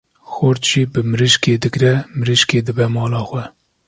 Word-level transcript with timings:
Xort 0.35 0.61
jî 0.69 0.83
bi 0.93 1.01
mirîşkê 1.11 1.53
digre, 1.61 1.93
mirîşkê 2.17 2.59
dibe 2.67 2.85
mala 2.95 3.21
xwe. 3.27 3.43